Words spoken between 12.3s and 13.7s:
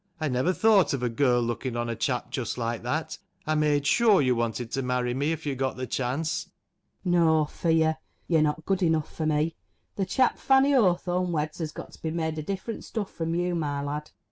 of different stuff from you,